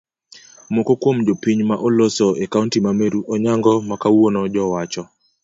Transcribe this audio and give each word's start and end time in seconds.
Moko 0.73 0.91
kuom 1.01 1.17
jopiny 1.27 1.61
ma 1.69 1.75
oloso 1.87 2.27
e 2.43 2.45
kaunti 2.53 2.77
ma 2.85 2.91
meru 2.99 3.19
onyango 3.33 3.73
makawuono 3.89 4.39
jowacho 4.53 5.03